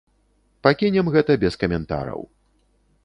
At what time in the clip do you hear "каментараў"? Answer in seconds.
1.65-2.21